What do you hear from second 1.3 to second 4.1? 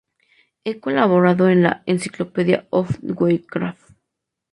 en "La Encyclopedia of Witchcraft.